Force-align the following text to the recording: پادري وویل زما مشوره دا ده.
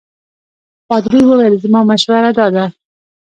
پادري 0.87 1.21
وویل 1.25 1.55
زما 1.63 1.79
مشوره 1.89 2.31
دا 2.37 2.47
ده. 2.55 2.65